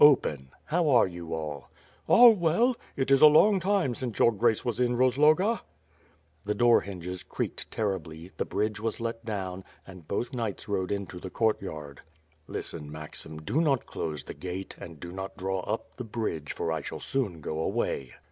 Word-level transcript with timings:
Open. 0.03 0.49
How 0.65 0.89
are 0.89 1.05
you 1.05 1.31
all?" 1.31 1.69
"All 2.07 2.33
well. 2.33 2.75
It 2.95 3.11
is 3.11 3.21
a 3.21 3.27
long 3.27 3.59
time 3.59 3.93
since 3.93 4.17
Your 4.17 4.31
Grace 4.31 4.65
was 4.65 4.79
in 4.79 4.97
Roz 4.97 5.15
loga." 5.15 5.59
The 6.43 6.55
door 6.55 6.81
hinges 6.81 7.21
creaked 7.21 7.69
terribly, 7.69 8.31
the 8.37 8.45
bridge 8.45 8.79
was 8.79 8.99
let 8.99 9.23
down, 9.23 9.63
and 9.85 10.07
both 10.07 10.33
knights 10.33 10.67
rode 10.67 10.91
into 10.91 11.19
the 11.19 11.29
courtyard. 11.29 12.01
"Listen, 12.47 12.91
Maxim, 12.91 13.43
do 13.43 13.61
not 13.61 13.85
close 13.85 14.23
the 14.23 14.33
gate, 14.33 14.75
and 14.79 14.99
do 14.99 15.11
not 15.11 15.37
draw 15.37 15.59
up 15.59 15.97
the 15.97 16.03
bridge, 16.03 16.51
for 16.51 16.71
I 16.71 16.81
shall 16.81 16.99
soon 16.99 17.39
go 17.39 17.59
away." 17.59 18.13